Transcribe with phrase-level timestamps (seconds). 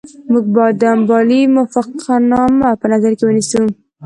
[0.31, 3.63] موږ باید د امبالې موافقتنامه په نظر کې ونیسو.